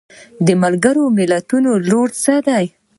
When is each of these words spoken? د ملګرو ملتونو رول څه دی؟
د 0.45 0.47
ملګرو 0.63 1.03
ملتونو 1.17 1.71
رول 1.89 2.09
څه 2.23 2.35
دی؟ 2.47 2.65